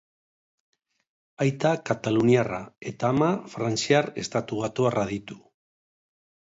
[1.45, 2.63] Aita kataluniarra
[2.93, 5.43] eta ama frantziar-estatubatuarra ditu.